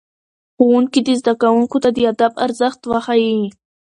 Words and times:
ښوونکي 0.55 0.99
دي 1.07 1.13
زدهکوونکو 1.21 1.77
ته 1.83 1.89
د 1.93 1.97
ادب 2.11 2.33
ارزښت 2.45 2.81
وښيي. 2.85 3.41